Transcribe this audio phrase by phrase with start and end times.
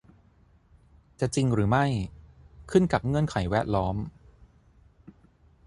[1.19, 1.85] จะจริงหรือไม่
[2.71, 3.95] ขึ้นกับเงื่อนไขแวดล้อม